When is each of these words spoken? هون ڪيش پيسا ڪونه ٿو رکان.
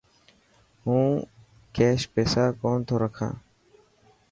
هون 0.85 1.05
ڪيش 1.75 1.99
پيسا 2.13 2.43
ڪونه 2.61 2.85
ٿو 2.87 2.95
رکان. 3.03 3.33